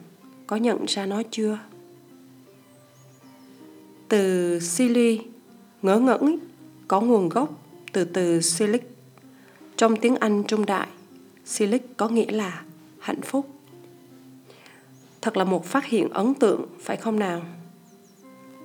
có 0.47 0.55
nhận 0.55 0.85
ra 0.85 1.05
nó 1.05 1.21
chưa? 1.31 1.59
Từ 4.09 4.59
silly 4.59 5.19
ngớ 5.81 5.99
ngẩn, 5.99 6.39
có 6.87 7.01
nguồn 7.01 7.29
gốc 7.29 7.63
từ 7.91 8.05
từ 8.05 8.41
silic. 8.41 8.83
Trong 9.77 9.95
tiếng 9.95 10.15
anh 10.15 10.43
trung 10.47 10.65
đại, 10.65 10.87
silic 11.45 11.97
có 11.97 12.09
nghĩa 12.09 12.31
là 12.31 12.63
hạnh 12.99 13.21
phúc. 13.21 13.49
Thật 15.21 15.37
là 15.37 15.43
một 15.43 15.65
phát 15.65 15.85
hiện 15.85 16.09
ấn 16.09 16.33
tượng, 16.33 16.65
phải 16.79 16.97
không 16.97 17.19
nào? 17.19 17.41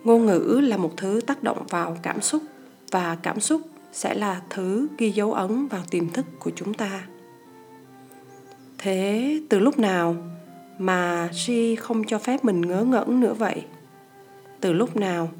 Ngôn 0.08 0.26
ngữ 0.26 0.60
là 0.64 0.76
một 0.76 0.96
thứ 0.96 1.20
tác 1.26 1.42
động 1.42 1.66
vào 1.68 1.96
cảm 2.02 2.20
xúc, 2.20 2.42
và 2.90 3.16
cảm 3.22 3.40
xúc 3.40 3.62
sẽ 3.92 4.14
là 4.14 4.42
thứ 4.50 4.88
ghi 4.98 5.10
dấu 5.10 5.32
ấn 5.32 5.66
vào 5.66 5.82
tiềm 5.90 6.08
thức 6.08 6.26
của 6.38 6.50
chúng 6.56 6.74
ta. 6.74 7.06
Thế 8.78 9.40
từ 9.48 9.58
lúc 9.58 9.78
nào 9.78 10.16
mà 10.78 11.28
Ri 11.32 11.76
không 11.76 12.04
cho 12.04 12.18
phép 12.18 12.44
mình 12.44 12.60
ngớ 12.60 12.84
ngẩn 12.84 13.20
nữa 13.20 13.34
vậy? 13.34 13.62
Từ 14.60 14.72
lúc 14.72 14.96
nào 14.96 15.30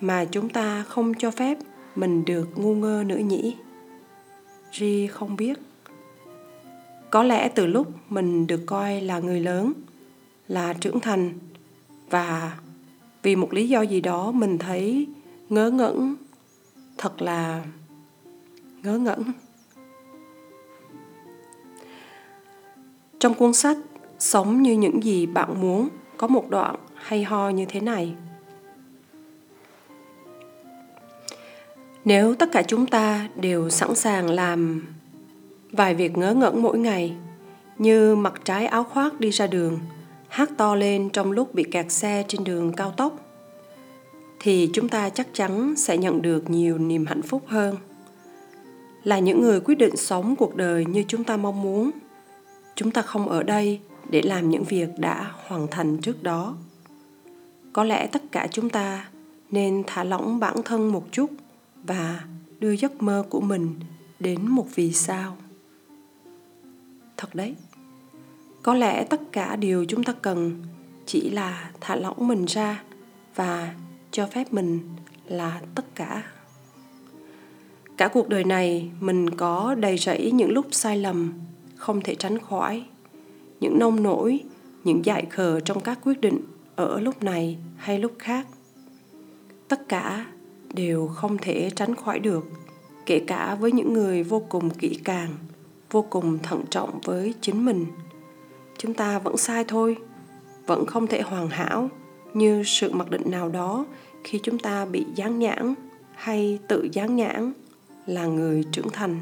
mà 0.00 0.24
chúng 0.24 0.48
ta 0.48 0.84
không 0.88 1.14
cho 1.14 1.30
phép 1.30 1.58
mình 1.96 2.24
được 2.24 2.58
ngu 2.58 2.74
ngơ 2.74 3.04
nữa 3.06 3.18
nhỉ? 3.18 3.56
Ri 4.72 5.06
không 5.06 5.36
biết. 5.36 5.58
Có 7.10 7.22
lẽ 7.22 7.48
từ 7.48 7.66
lúc 7.66 7.88
mình 8.08 8.46
được 8.46 8.60
coi 8.66 9.00
là 9.00 9.18
người 9.18 9.40
lớn, 9.40 9.72
là 10.48 10.72
trưởng 10.72 11.00
thành 11.00 11.32
và 12.10 12.56
vì 13.26 13.36
một 13.36 13.52
lý 13.52 13.68
do 13.68 13.82
gì 13.82 14.00
đó 14.00 14.30
mình 14.30 14.58
thấy 14.58 15.06
ngớ 15.48 15.70
ngẩn, 15.70 16.16
thật 16.98 17.22
là 17.22 17.64
ngớ 18.82 18.98
ngẩn. 18.98 19.22
Trong 23.18 23.34
cuốn 23.34 23.52
sách 23.52 23.76
sống 24.18 24.62
như 24.62 24.72
những 24.72 25.02
gì 25.02 25.26
bạn 25.26 25.60
muốn, 25.60 25.88
có 26.16 26.26
một 26.26 26.50
đoạn 26.50 26.76
hay 26.94 27.24
ho 27.24 27.48
như 27.48 27.64
thế 27.64 27.80
này. 27.80 28.14
Nếu 32.04 32.34
tất 32.34 32.48
cả 32.52 32.62
chúng 32.62 32.86
ta 32.86 33.28
đều 33.36 33.70
sẵn 33.70 33.94
sàng 33.94 34.30
làm 34.30 34.82
vài 35.72 35.94
việc 35.94 36.18
ngớ 36.18 36.34
ngẩn 36.34 36.62
mỗi 36.62 36.78
ngày, 36.78 37.16
như 37.78 38.16
mặc 38.16 38.40
trái 38.44 38.66
áo 38.66 38.84
khoác 38.84 39.20
đi 39.20 39.30
ra 39.30 39.46
đường 39.46 39.78
hát 40.36 40.50
to 40.56 40.74
lên 40.74 41.10
trong 41.12 41.32
lúc 41.32 41.54
bị 41.54 41.64
kẹt 41.70 41.92
xe 41.92 42.24
trên 42.28 42.44
đường 42.44 42.72
cao 42.72 42.90
tốc, 42.90 43.18
thì 44.40 44.70
chúng 44.72 44.88
ta 44.88 45.08
chắc 45.08 45.28
chắn 45.32 45.76
sẽ 45.76 45.98
nhận 45.98 46.22
được 46.22 46.50
nhiều 46.50 46.78
niềm 46.78 47.06
hạnh 47.06 47.22
phúc 47.22 47.42
hơn. 47.46 47.76
Là 49.04 49.18
những 49.18 49.40
người 49.40 49.60
quyết 49.60 49.74
định 49.74 49.96
sống 49.96 50.36
cuộc 50.36 50.56
đời 50.56 50.84
như 50.84 51.04
chúng 51.08 51.24
ta 51.24 51.36
mong 51.36 51.62
muốn, 51.62 51.90
chúng 52.74 52.90
ta 52.90 53.02
không 53.02 53.28
ở 53.28 53.42
đây 53.42 53.80
để 54.10 54.22
làm 54.22 54.50
những 54.50 54.64
việc 54.64 54.88
đã 54.98 55.30
hoàn 55.46 55.66
thành 55.70 55.98
trước 55.98 56.22
đó. 56.22 56.56
Có 57.72 57.84
lẽ 57.84 58.06
tất 58.06 58.22
cả 58.32 58.48
chúng 58.50 58.70
ta 58.70 59.08
nên 59.50 59.82
thả 59.86 60.04
lỏng 60.04 60.40
bản 60.40 60.56
thân 60.64 60.92
một 60.92 61.06
chút 61.12 61.30
và 61.84 62.24
đưa 62.58 62.72
giấc 62.72 63.02
mơ 63.02 63.24
của 63.30 63.40
mình 63.40 63.74
đến 64.20 64.48
một 64.48 64.66
vì 64.74 64.92
sao. 64.92 65.36
Thật 67.16 67.34
đấy 67.34 67.54
có 68.66 68.74
lẽ 68.74 69.04
tất 69.04 69.20
cả 69.32 69.56
điều 69.56 69.84
chúng 69.84 70.04
ta 70.04 70.12
cần 70.22 70.62
chỉ 71.06 71.30
là 71.30 71.70
thả 71.80 71.96
lỏng 71.96 72.28
mình 72.28 72.44
ra 72.44 72.82
và 73.34 73.74
cho 74.10 74.26
phép 74.26 74.52
mình 74.52 74.80
là 75.26 75.60
tất 75.74 75.84
cả. 75.94 76.22
Cả 77.96 78.08
cuộc 78.08 78.28
đời 78.28 78.44
này, 78.44 78.90
mình 79.00 79.30
có 79.30 79.74
đầy 79.78 79.98
rẫy 79.98 80.30
những 80.30 80.52
lúc 80.52 80.66
sai 80.70 80.98
lầm, 80.98 81.32
không 81.76 82.00
thể 82.00 82.14
tránh 82.14 82.38
khỏi, 82.38 82.84
những 83.60 83.78
nông 83.78 84.02
nổi, 84.02 84.40
những 84.84 85.04
dại 85.04 85.26
khờ 85.30 85.60
trong 85.60 85.80
các 85.80 85.98
quyết 86.04 86.20
định 86.20 86.40
ở 86.76 87.00
lúc 87.00 87.22
này 87.22 87.58
hay 87.76 87.98
lúc 87.98 88.12
khác. 88.18 88.46
Tất 89.68 89.88
cả 89.88 90.26
đều 90.74 91.06
không 91.06 91.38
thể 91.38 91.70
tránh 91.70 91.94
khỏi 91.94 92.18
được, 92.18 92.46
kể 93.06 93.20
cả 93.26 93.54
với 93.54 93.72
những 93.72 93.92
người 93.92 94.22
vô 94.22 94.42
cùng 94.48 94.70
kỹ 94.70 95.00
càng, 95.04 95.30
vô 95.90 96.02
cùng 96.02 96.38
thận 96.42 96.62
trọng 96.70 97.00
với 97.04 97.34
chính 97.40 97.64
mình 97.64 97.86
chúng 98.78 98.94
ta 98.94 99.18
vẫn 99.18 99.36
sai 99.36 99.64
thôi, 99.68 99.96
vẫn 100.66 100.86
không 100.86 101.06
thể 101.06 101.20
hoàn 101.22 101.48
hảo 101.48 101.90
như 102.34 102.62
sự 102.66 102.92
mặc 102.92 103.10
định 103.10 103.30
nào 103.30 103.48
đó 103.48 103.84
khi 104.24 104.40
chúng 104.42 104.58
ta 104.58 104.84
bị 104.84 105.06
dán 105.14 105.38
nhãn 105.38 105.74
hay 106.14 106.58
tự 106.68 106.88
dán 106.92 107.16
nhãn 107.16 107.52
là 108.06 108.26
người 108.26 108.64
trưởng 108.72 108.90
thành. 108.90 109.20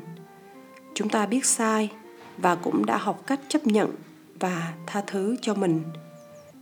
Chúng 0.95 1.09
ta 1.09 1.27
biết 1.27 1.45
sai 1.45 1.91
và 2.39 2.55
cũng 2.55 2.87
đã 2.87 2.97
học 2.97 3.23
cách 3.27 3.41
chấp 3.49 3.67
nhận 3.67 3.91
và 4.41 4.75
tha 4.87 5.03
thứ 5.07 5.37
cho 5.43 5.55
mình. 5.55 5.83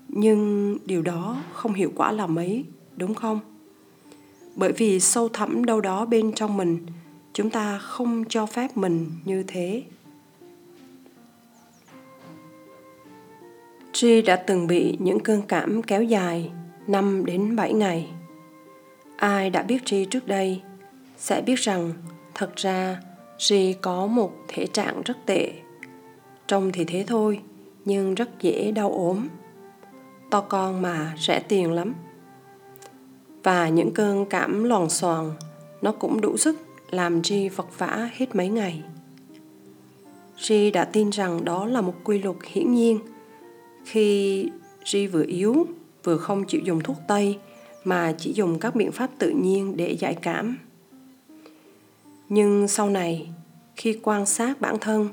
Nhưng 0.08 0.78
điều 0.84 1.02
đó 1.02 1.36
không 1.52 1.74
hiệu 1.74 1.92
quả 1.96 2.12
là 2.12 2.26
mấy, 2.26 2.64
đúng 2.96 3.14
không? 3.14 3.40
Bởi 4.54 4.72
vì 4.72 5.00
sâu 5.00 5.28
thẳm 5.28 5.64
đâu 5.64 5.80
đó 5.80 6.04
bên 6.06 6.32
trong 6.32 6.56
mình, 6.56 6.86
chúng 7.32 7.50
ta 7.50 7.78
không 7.78 8.24
cho 8.28 8.46
phép 8.46 8.76
mình 8.76 9.10
như 9.24 9.42
thế. 9.46 9.82
Tri 13.92 14.22
đã 14.22 14.36
từng 14.36 14.66
bị 14.66 14.96
những 15.00 15.20
cơn 15.20 15.42
cảm 15.42 15.82
kéo 15.82 16.02
dài 16.02 16.50
5 16.86 17.24
đến 17.24 17.56
7 17.56 17.72
ngày. 17.72 18.08
Ai 19.16 19.50
đã 19.50 19.62
biết 19.62 19.82
Tri 19.84 20.04
trước 20.04 20.26
đây 20.26 20.60
sẽ 21.16 21.42
biết 21.42 21.58
rằng 21.58 21.92
thật 22.34 22.56
ra 22.56 23.00
Tri 23.38 23.72
có 23.72 24.06
một 24.06 24.32
thể 24.48 24.66
trạng 24.66 25.02
rất 25.02 25.26
tệ. 25.26 25.52
Trông 26.46 26.72
thì 26.72 26.84
thế 26.84 27.04
thôi, 27.06 27.40
nhưng 27.84 28.14
rất 28.14 28.28
dễ 28.40 28.72
đau 28.72 28.92
ốm. 28.92 29.28
To 30.30 30.40
con 30.40 30.82
mà 30.82 31.14
rẻ 31.18 31.40
tiền 31.40 31.72
lắm. 31.72 31.94
Và 33.42 33.68
những 33.68 33.94
cơn 33.94 34.26
cảm 34.26 34.64
loàn 34.64 34.90
xoàn 34.90 35.30
nó 35.82 35.92
cũng 35.92 36.20
đủ 36.20 36.36
sức 36.36 36.58
làm 36.90 37.22
Tri 37.22 37.48
vật 37.48 37.78
vã 37.78 38.10
hết 38.12 38.36
mấy 38.36 38.48
ngày. 38.48 38.82
Tri 40.36 40.70
đã 40.70 40.84
tin 40.84 41.10
rằng 41.10 41.44
đó 41.44 41.66
là 41.66 41.80
một 41.80 41.94
quy 42.04 42.18
luật 42.18 42.36
hiển 42.46 42.72
nhiên– 42.72 42.98
khi 43.84 44.48
Ri 44.84 45.06
vừa 45.06 45.24
yếu, 45.26 45.66
vừa 46.04 46.16
không 46.16 46.44
chịu 46.44 46.60
dùng 46.64 46.80
thuốc 46.80 46.96
tây, 47.08 47.38
mà 47.84 48.14
chỉ 48.18 48.32
dùng 48.32 48.58
các 48.58 48.74
biện 48.74 48.92
pháp 48.92 49.10
tự 49.18 49.30
nhiên 49.30 49.76
để 49.76 49.96
giải 49.98 50.14
cảm. 50.14 50.58
Nhưng 52.28 52.68
sau 52.68 52.90
này, 52.90 53.28
khi 53.76 53.98
quan 54.02 54.26
sát 54.26 54.60
bản 54.60 54.76
thân, 54.80 55.08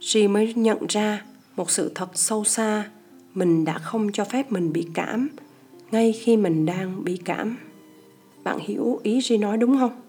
Ri 0.00 0.28
mới 0.28 0.54
nhận 0.54 0.78
ra 0.88 1.24
một 1.56 1.70
sự 1.70 1.92
thật 1.94 2.08
sâu 2.14 2.44
xa, 2.44 2.90
mình 3.34 3.64
đã 3.64 3.78
không 3.78 4.12
cho 4.12 4.24
phép 4.24 4.52
mình 4.52 4.72
bị 4.72 4.86
cảm, 4.94 5.28
ngay 5.90 6.12
khi 6.12 6.36
mình 6.36 6.66
đang 6.66 7.04
bị 7.04 7.20
cảm. 7.24 7.56
Bạn 8.44 8.58
hiểu 8.58 9.00
ý 9.02 9.20
Ri 9.20 9.36
nói 9.36 9.56
đúng 9.56 9.78
không? 9.78 10.00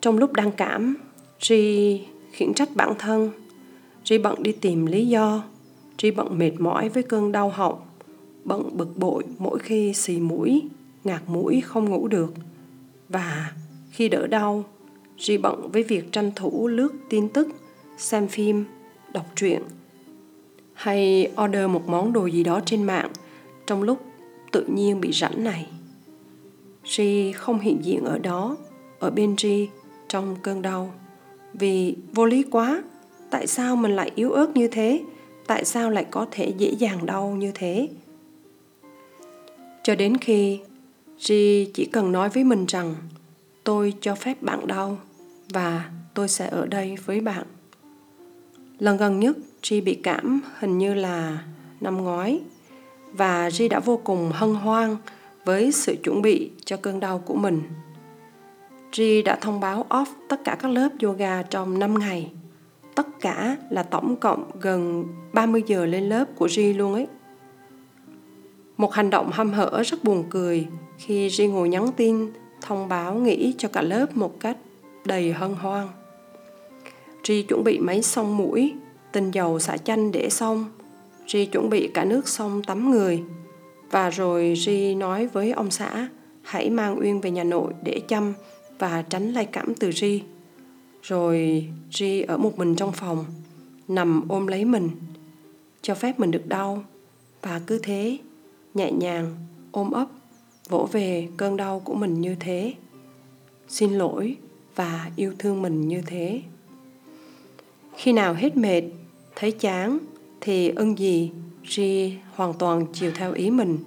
Trong 0.00 0.18
lúc 0.18 0.32
đang 0.32 0.52
cảm, 0.52 0.96
Ri 1.40 2.00
khiển 2.32 2.54
trách 2.54 2.68
bản 2.74 2.94
thân. 2.98 3.30
Ri 4.04 4.18
bận 4.18 4.42
đi 4.42 4.52
tìm 4.52 4.86
lý 4.86 5.06
do. 5.06 5.44
Tri 6.00 6.10
bận 6.10 6.38
mệt 6.38 6.52
mỏi 6.58 6.88
với 6.88 7.02
cơn 7.02 7.32
đau 7.32 7.48
họng, 7.50 7.80
bận 8.44 8.76
bực 8.76 8.98
bội 8.98 9.24
mỗi 9.38 9.58
khi 9.58 9.94
xì 9.94 10.20
mũi, 10.20 10.62
ngạt 11.04 11.22
mũi 11.26 11.60
không 11.60 11.90
ngủ 11.90 12.08
được. 12.08 12.34
Và 13.08 13.52
khi 13.90 14.08
đỡ 14.08 14.26
đau, 14.26 14.64
Tri 15.18 15.36
bận 15.36 15.70
với 15.72 15.82
việc 15.82 16.12
tranh 16.12 16.32
thủ 16.36 16.68
lướt 16.68 16.92
tin 17.08 17.28
tức, 17.28 17.48
xem 17.98 18.28
phim, 18.28 18.64
đọc 19.12 19.26
truyện 19.36 19.62
hay 20.74 21.32
order 21.44 21.68
một 21.68 21.88
món 21.88 22.12
đồ 22.12 22.26
gì 22.26 22.44
đó 22.44 22.60
trên 22.66 22.82
mạng 22.82 23.10
trong 23.66 23.82
lúc 23.82 23.98
tự 24.52 24.64
nhiên 24.74 25.00
bị 25.00 25.12
rảnh 25.12 25.44
này. 25.44 25.66
Ri 26.84 27.32
không 27.32 27.58
hiện 27.60 27.78
diện 27.82 28.04
ở 28.04 28.18
đó, 28.18 28.56
ở 28.98 29.10
bên 29.10 29.34
Ri 29.38 29.68
trong 30.08 30.36
cơn 30.42 30.62
đau. 30.62 30.92
Vì 31.52 31.96
vô 32.12 32.24
lý 32.24 32.42
quá, 32.42 32.82
tại 33.30 33.46
sao 33.46 33.76
mình 33.76 33.96
lại 33.96 34.10
yếu 34.14 34.32
ớt 34.32 34.56
như 34.56 34.68
thế? 34.68 35.00
Tại 35.50 35.64
sao 35.64 35.90
lại 35.90 36.06
có 36.10 36.26
thể 36.30 36.52
dễ 36.58 36.70
dàng 36.70 37.06
đau 37.06 37.30
như 37.30 37.52
thế 37.54 37.88
cho 39.82 39.94
đến 39.94 40.16
khi 40.16 40.60
Ri 41.18 41.70
chỉ 41.74 41.84
cần 41.84 42.12
nói 42.12 42.28
với 42.28 42.44
mình 42.44 42.66
rằng, 42.66 42.94
tôi 43.64 43.94
cho 44.00 44.14
phép 44.14 44.42
bạn 44.42 44.66
đau 44.66 44.98
và 45.52 45.90
tôi 46.14 46.28
sẽ 46.28 46.48
ở 46.48 46.66
đây 46.66 46.96
với 47.04 47.20
bạn. 47.20 47.46
Lần 48.78 48.96
gần 48.96 49.20
nhất 49.20 49.36
Ri 49.62 49.80
bị 49.80 49.94
cảm 49.94 50.40
hình 50.58 50.78
như 50.78 50.94
là 50.94 51.44
năm 51.80 51.96
ngoái 51.96 52.40
và 53.12 53.50
Ri 53.50 53.68
đã 53.68 53.80
vô 53.80 54.00
cùng 54.04 54.30
hân 54.34 54.54
hoan 54.54 54.96
với 55.44 55.72
sự 55.72 55.96
chuẩn 56.02 56.22
bị 56.22 56.50
cho 56.64 56.76
cơn 56.76 57.00
đau 57.00 57.18
của 57.18 57.34
mình. 57.34 57.62
Ri 58.92 59.22
đã 59.22 59.38
thông 59.40 59.60
báo 59.60 59.86
off 59.88 60.06
tất 60.28 60.40
cả 60.44 60.56
các 60.60 60.68
lớp 60.68 60.88
yoga 61.02 61.42
trong 61.42 61.78
5 61.78 61.98
ngày 61.98 62.30
tất 62.94 63.06
cả 63.20 63.56
là 63.70 63.82
tổng 63.82 64.16
cộng 64.16 64.50
gần 64.60 65.04
30 65.32 65.62
giờ 65.66 65.86
lên 65.86 66.08
lớp 66.08 66.24
của 66.36 66.48
Ri 66.48 66.72
luôn 66.72 66.94
ấy. 66.94 67.06
Một 68.76 68.92
hành 68.92 69.10
động 69.10 69.30
hăm 69.32 69.52
hở 69.52 69.82
rất 69.86 70.04
buồn 70.04 70.24
cười 70.30 70.66
khi 70.98 71.30
Ri 71.30 71.46
ngồi 71.46 71.68
nhắn 71.68 71.92
tin 71.96 72.30
thông 72.60 72.88
báo 72.88 73.14
nghỉ 73.14 73.54
cho 73.58 73.68
cả 73.68 73.82
lớp 73.82 74.16
một 74.16 74.40
cách 74.40 74.56
đầy 75.04 75.32
hân 75.32 75.54
hoan. 75.54 75.88
Ri 77.24 77.42
chuẩn 77.42 77.64
bị 77.64 77.78
máy 77.78 78.02
xông 78.02 78.36
mũi, 78.36 78.74
tinh 79.12 79.30
dầu 79.30 79.58
xả 79.58 79.76
chanh 79.76 80.12
để 80.12 80.30
xong. 80.30 80.64
Ri 81.26 81.46
chuẩn 81.46 81.70
bị 81.70 81.90
cả 81.94 82.04
nước 82.04 82.28
xông 82.28 82.62
tắm 82.62 82.90
người. 82.90 83.22
Và 83.90 84.10
rồi 84.10 84.54
Ri 84.56 84.94
nói 84.94 85.26
với 85.26 85.52
ông 85.52 85.70
xã 85.70 86.08
hãy 86.42 86.70
mang 86.70 87.00
Uyên 87.00 87.20
về 87.20 87.30
nhà 87.30 87.44
nội 87.44 87.72
để 87.82 88.00
chăm 88.08 88.32
và 88.78 89.02
tránh 89.02 89.32
lây 89.32 89.44
cảm 89.44 89.74
từ 89.74 89.92
Ri. 89.92 90.22
Rồi 91.02 91.68
Ri 91.92 92.22
ở 92.22 92.36
một 92.36 92.58
mình 92.58 92.76
trong 92.76 92.92
phòng, 92.92 93.24
nằm 93.88 94.28
ôm 94.28 94.46
lấy 94.46 94.64
mình, 94.64 94.90
cho 95.82 95.94
phép 95.94 96.20
mình 96.20 96.30
được 96.30 96.46
đau 96.46 96.84
và 97.42 97.60
cứ 97.66 97.78
thế, 97.78 98.18
nhẹ 98.74 98.92
nhàng, 98.92 99.36
ôm 99.72 99.90
ấp, 99.90 100.06
vỗ 100.68 100.88
về 100.92 101.28
cơn 101.36 101.56
đau 101.56 101.80
của 101.80 101.94
mình 101.94 102.20
như 102.20 102.36
thế. 102.40 102.74
Xin 103.68 103.92
lỗi 103.92 104.36
và 104.74 105.10
yêu 105.16 105.32
thương 105.38 105.62
mình 105.62 105.88
như 105.88 106.02
thế. 106.06 106.40
Khi 107.96 108.12
nào 108.12 108.34
hết 108.34 108.56
mệt, 108.56 108.82
thấy 109.36 109.52
chán 109.52 109.98
thì 110.40 110.68
ưng 110.68 110.98
gì 110.98 111.30
Ri 111.68 112.14
hoàn 112.34 112.54
toàn 112.54 112.86
chiều 112.92 113.10
theo 113.14 113.32
ý 113.32 113.50
mình. 113.50 113.78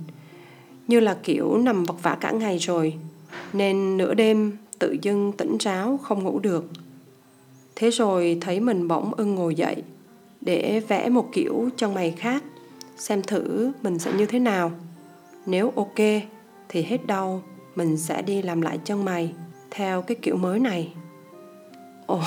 Như 0.88 1.00
là 1.00 1.18
kiểu 1.24 1.58
nằm 1.58 1.84
vật 1.84 2.04
vả 2.04 2.18
cả 2.22 2.32
ngày 2.32 2.58
rồi, 2.58 2.94
nên 3.54 3.98
nửa 3.98 4.14
đêm 4.14 4.58
tự 4.80 4.98
dưng 5.02 5.32
tỉnh 5.38 5.58
ráo 5.58 6.00
không 6.04 6.24
ngủ 6.24 6.40
được. 6.40 6.66
Thế 7.76 7.90
rồi 7.90 8.38
thấy 8.42 8.60
mình 8.60 8.88
bỗng 8.88 9.14
ưng 9.14 9.36
ngồi 9.36 9.56
dậy 9.56 9.84
để 10.42 10.82
vẽ 10.88 11.10
một 11.10 11.30
kiểu 11.34 11.70
chân 11.78 11.94
mày 11.94 12.12
khác, 12.12 12.44
xem 12.98 13.22
thử 13.22 13.72
mình 13.84 14.00
sẽ 14.00 14.14
như 14.14 14.26
thế 14.26 14.40
nào. 14.40 14.72
Nếu 15.46 15.72
ok 15.76 15.98
thì 16.70 16.84
hết 16.84 17.08
đau, 17.08 17.42
mình 17.76 17.98
sẽ 17.98 18.22
đi 18.22 18.42
làm 18.42 18.62
lại 18.62 18.80
chân 18.84 19.06
mày 19.06 19.34
theo 19.72 20.02
cái 20.02 20.18
kiểu 20.22 20.38
mới 20.38 20.60
này. 20.60 20.94
Ồ, 22.06 22.22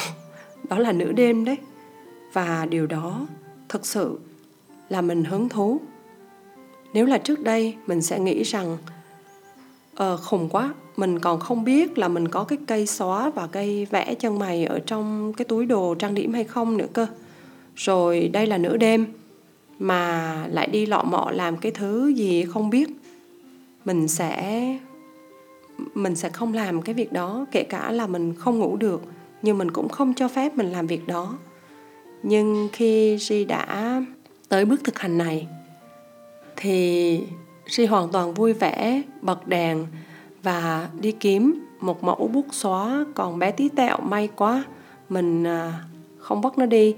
đó 0.68 0.78
là 0.78 0.92
nửa 0.92 1.12
đêm 1.12 1.44
đấy. 1.44 1.56
Và 2.32 2.66
điều 2.70 2.86
đó 2.86 3.26
thực 3.68 3.86
sự 3.86 4.18
là 4.88 5.00
mình 5.00 5.24
hứng 5.24 5.48
thú 5.48 5.80
nếu 6.92 7.06
là 7.06 7.18
trước 7.18 7.40
đây 7.40 7.76
mình 7.86 8.02
sẽ 8.02 8.20
nghĩ 8.20 8.42
rằng 8.42 8.78
ờ 9.94 10.16
khủng 10.16 10.48
quá 10.48 10.74
mình 10.96 11.18
còn 11.18 11.40
không 11.40 11.64
biết 11.64 11.98
là 11.98 12.08
mình 12.08 12.28
có 12.28 12.44
cái 12.44 12.58
cây 12.66 12.86
xóa 12.86 13.30
và 13.30 13.46
cây 13.46 13.86
vẽ 13.90 14.14
chân 14.14 14.38
mày 14.38 14.64
ở 14.64 14.78
trong 14.78 15.32
cái 15.32 15.44
túi 15.44 15.66
đồ 15.66 15.94
trang 15.94 16.14
điểm 16.14 16.32
hay 16.32 16.44
không 16.44 16.76
nữa 16.76 16.86
cơ. 16.92 17.06
Rồi 17.76 18.28
đây 18.32 18.46
là 18.46 18.58
nửa 18.58 18.76
đêm 18.76 19.06
mà 19.78 20.34
lại 20.50 20.66
đi 20.66 20.86
lọ 20.86 21.02
mọ 21.02 21.30
làm 21.30 21.56
cái 21.56 21.72
thứ 21.72 22.08
gì 22.08 22.44
không 22.44 22.70
biết. 22.70 22.88
Mình 23.84 24.08
sẽ 24.08 24.78
mình 25.94 26.16
sẽ 26.16 26.28
không 26.28 26.54
làm 26.54 26.82
cái 26.82 26.94
việc 26.94 27.12
đó, 27.12 27.46
kể 27.52 27.62
cả 27.62 27.92
là 27.92 28.06
mình 28.06 28.34
không 28.34 28.58
ngủ 28.58 28.76
được, 28.76 29.02
nhưng 29.42 29.58
mình 29.58 29.70
cũng 29.70 29.88
không 29.88 30.14
cho 30.14 30.28
phép 30.28 30.54
mình 30.54 30.72
làm 30.72 30.86
việc 30.86 31.06
đó. 31.06 31.38
Nhưng 32.22 32.68
khi 32.72 33.18
Ri 33.18 33.44
đã 33.44 34.02
tới 34.48 34.64
bước 34.64 34.84
thực 34.84 34.98
hành 34.98 35.18
này, 35.18 35.46
thì 36.56 37.20
Ri 37.68 37.86
hoàn 37.86 38.12
toàn 38.12 38.34
vui 38.34 38.52
vẻ, 38.52 39.02
bật 39.22 39.48
đèn 39.48 39.86
và 40.46 40.88
đi 41.00 41.12
kiếm 41.12 41.64
một 41.80 42.04
mẫu 42.04 42.30
bút 42.32 42.46
xóa 42.52 43.04
còn 43.14 43.38
bé 43.38 43.50
tí 43.50 43.68
tẹo 43.68 44.00
may 44.00 44.28
quá. 44.36 44.64
Mình 45.08 45.44
à, 45.44 45.84
không 46.18 46.40
bắt 46.40 46.58
nó 46.58 46.66
đi. 46.66 46.94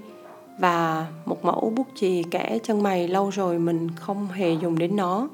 Và 0.59 1.07
một 1.25 1.45
mẫu 1.45 1.73
bút 1.75 1.87
chì 1.95 2.23
kẻ 2.23 2.59
chân 2.63 2.83
mày 2.83 3.07
lâu 3.07 3.29
rồi 3.29 3.59
mình 3.59 3.89
không 3.95 4.27
hề 4.27 4.53
dùng 4.53 4.77
đến 4.77 4.95
nó. 4.95 5.29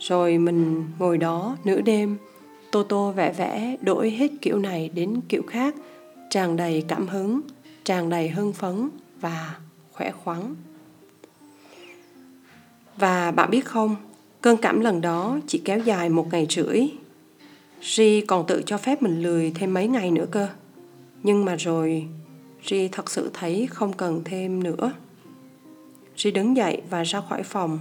Rồi 0.00 0.38
mình 0.38 0.84
ngồi 0.98 1.18
đó 1.18 1.56
nửa 1.64 1.80
đêm 1.80 2.16
tô 2.72 2.82
tô 2.82 3.12
vẽ 3.12 3.32
vẽ 3.32 3.76
đổi 3.80 4.10
hết 4.10 4.30
kiểu 4.42 4.58
này 4.58 4.90
đến 4.94 5.20
kiểu 5.28 5.42
khác 5.46 5.74
tràn 6.30 6.56
đầy 6.56 6.84
cảm 6.88 7.08
hứng 7.08 7.40
tràn 7.84 8.10
đầy 8.10 8.28
hưng 8.28 8.52
phấn 8.52 8.88
và 9.20 9.54
khỏe 9.92 10.10
khoắn. 10.24 10.54
Và 12.96 13.30
bạn 13.30 13.50
biết 13.50 13.64
không, 13.64 13.96
cơn 14.40 14.56
cảm 14.56 14.80
lần 14.80 15.00
đó 15.00 15.38
chỉ 15.46 15.62
kéo 15.64 15.78
dài 15.78 16.08
một 16.08 16.26
ngày 16.32 16.46
rưỡi. 16.50 16.88
Ri 17.82 18.20
còn 18.20 18.46
tự 18.46 18.62
cho 18.66 18.78
phép 18.78 19.02
mình 19.02 19.22
lười 19.22 19.52
thêm 19.54 19.74
mấy 19.74 19.88
ngày 19.88 20.10
nữa 20.10 20.26
cơ. 20.30 20.48
Nhưng 21.22 21.44
mà 21.44 21.56
rồi, 21.56 22.06
Ri 22.66 22.88
thật 22.88 23.10
sự 23.10 23.30
thấy 23.34 23.66
không 23.70 23.92
cần 23.92 24.22
thêm 24.24 24.62
nữa. 24.62 24.92
Ri 26.16 26.30
đứng 26.30 26.56
dậy 26.56 26.82
và 26.90 27.02
ra 27.02 27.20
khỏi 27.28 27.42
phòng, 27.42 27.78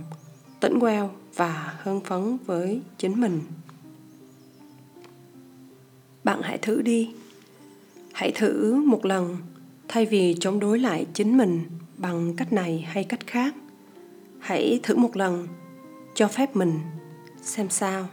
tỉnh 0.60 0.80
queo 0.80 1.12
và 1.36 1.80
hưng 1.84 2.02
phấn 2.02 2.38
với 2.46 2.82
chính 2.98 3.22
mình. 3.22 3.42
Bạn 6.24 6.42
hãy 6.42 6.58
thử 6.58 6.82
đi. 6.82 7.10
Hãy 8.14 8.32
thử 8.32 8.76
một 8.76 9.06
lần 9.06 9.38
thay 9.88 10.06
vì 10.06 10.36
chống 10.40 10.60
đối 10.60 10.80
lại 10.80 11.06
chính 11.14 11.38
mình 11.38 11.62
bằng 11.98 12.36
cách 12.36 12.54
này 12.54 12.86
hay 12.88 13.04
cách 13.04 13.28
khác 13.28 13.56
hãy 14.40 14.80
thử 14.84 14.96
một 14.96 15.18
lần 15.18 15.48
cho 16.16 16.28
phép 16.28 16.56
mình 16.56 16.80
xem 17.42 17.70
sao 17.70 18.08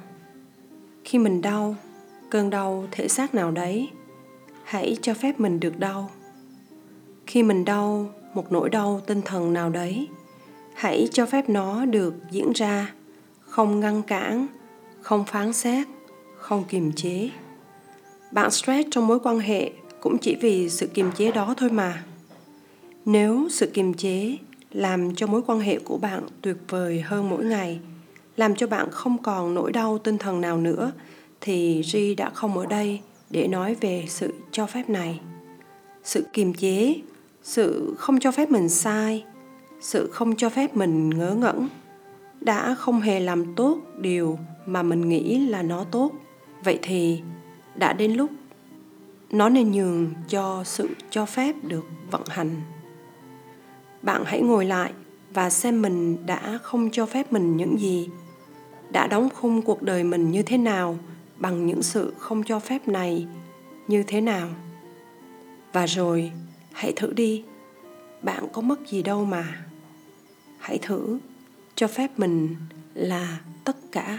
khi 1.04 1.18
mình 1.18 1.42
đau, 1.42 1.76
cơn 2.30 2.50
đau 2.50 2.84
thể 2.90 3.08
xác 3.08 3.34
nào 3.34 3.50
đấy, 3.50 3.88
hãy 4.64 4.96
cho 5.02 5.14
phép 5.14 5.40
mình 5.40 5.60
được 5.60 5.78
đau. 5.78 6.10
Khi 7.26 7.42
mình 7.42 7.64
đau, 7.64 8.10
một 8.34 8.52
nỗi 8.52 8.70
đau 8.70 9.00
tinh 9.06 9.22
thần 9.24 9.52
nào 9.52 9.70
đấy, 9.70 10.08
hãy 10.74 11.08
cho 11.12 11.26
phép 11.26 11.48
nó 11.48 11.84
được 11.84 12.14
diễn 12.30 12.52
ra, 12.52 12.92
không 13.40 13.80
ngăn 13.80 14.02
cản, 14.02 14.46
không 15.00 15.24
phán 15.24 15.52
xét, 15.52 15.86
không 16.36 16.64
kiềm 16.68 16.92
chế. 16.92 17.30
Bạn 18.32 18.50
stress 18.50 18.88
trong 18.90 19.06
mối 19.06 19.20
quan 19.20 19.38
hệ 19.38 19.70
cũng 20.00 20.18
chỉ 20.18 20.36
vì 20.40 20.70
sự 20.70 20.86
kiềm 20.86 21.12
chế 21.16 21.32
đó 21.32 21.54
thôi 21.56 21.70
mà. 21.70 22.04
Nếu 23.04 23.48
sự 23.50 23.66
kiềm 23.66 23.94
chế 23.94 24.36
làm 24.70 25.14
cho 25.14 25.26
mối 25.26 25.42
quan 25.46 25.60
hệ 25.60 25.78
của 25.78 25.98
bạn 25.98 26.22
tuyệt 26.42 26.56
vời 26.68 27.00
hơn 27.00 27.30
mỗi 27.30 27.44
ngày 27.44 27.80
làm 28.36 28.54
cho 28.54 28.66
bạn 28.66 28.90
không 28.90 29.22
còn 29.22 29.54
nỗi 29.54 29.72
đau 29.72 29.98
tinh 29.98 30.18
thần 30.18 30.40
nào 30.40 30.56
nữa, 30.56 30.92
thì 31.40 31.82
Ri 31.84 32.14
đã 32.14 32.30
không 32.30 32.58
ở 32.58 32.66
đây 32.66 33.00
để 33.30 33.48
nói 33.48 33.76
về 33.80 34.04
sự 34.08 34.34
cho 34.50 34.66
phép 34.66 34.88
này. 34.88 35.20
Sự 36.04 36.26
kiềm 36.32 36.54
chế, 36.54 36.94
sự 37.42 37.94
không 37.98 38.20
cho 38.20 38.32
phép 38.32 38.50
mình 38.50 38.68
sai, 38.68 39.24
sự 39.80 40.10
không 40.12 40.36
cho 40.36 40.48
phép 40.48 40.76
mình 40.76 41.10
ngớ 41.10 41.34
ngẩn 41.34 41.68
đã 42.40 42.74
không 42.74 43.00
hề 43.00 43.20
làm 43.20 43.54
tốt 43.54 43.78
điều 43.98 44.38
mà 44.66 44.82
mình 44.82 45.08
nghĩ 45.08 45.38
là 45.38 45.62
nó 45.62 45.84
tốt. 45.84 46.12
Vậy 46.64 46.78
thì 46.82 47.20
đã 47.74 47.92
đến 47.92 48.12
lúc 48.12 48.30
nó 49.30 49.48
nên 49.48 49.72
nhường 49.72 50.10
cho 50.28 50.62
sự 50.64 50.88
cho 51.10 51.26
phép 51.26 51.56
được 51.62 51.84
vận 52.10 52.22
hành. 52.28 52.50
Bạn 54.02 54.22
hãy 54.26 54.40
ngồi 54.40 54.64
lại 54.64 54.92
và 55.34 55.50
xem 55.50 55.82
mình 55.82 56.26
đã 56.26 56.58
không 56.62 56.90
cho 56.90 57.06
phép 57.06 57.32
mình 57.32 57.56
những 57.56 57.80
gì 57.80 58.08
đã 58.94 59.06
đóng 59.06 59.28
khung 59.34 59.62
cuộc 59.62 59.82
đời 59.82 60.04
mình 60.04 60.30
như 60.30 60.42
thế 60.42 60.58
nào 60.58 60.98
bằng 61.36 61.66
những 61.66 61.82
sự 61.82 62.14
không 62.18 62.42
cho 62.42 62.58
phép 62.58 62.88
này 62.88 63.26
như 63.88 64.02
thế 64.02 64.20
nào? 64.20 64.48
Và 65.72 65.86
rồi, 65.86 66.32
hãy 66.72 66.92
thử 66.96 67.12
đi. 67.12 67.44
Bạn 68.22 68.48
có 68.52 68.62
mất 68.62 68.88
gì 68.88 69.02
đâu 69.02 69.24
mà. 69.24 69.64
Hãy 70.58 70.78
thử 70.78 71.18
cho 71.74 71.86
phép 71.86 72.18
mình 72.18 72.56
là 72.94 73.40
tất 73.64 73.76
cả. 73.92 74.18